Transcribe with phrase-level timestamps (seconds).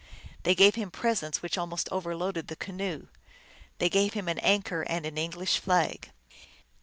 [0.41, 3.05] They gave him presents which almost overloaded the canoe.
[3.77, 6.09] They gave him an anchor and an English flag.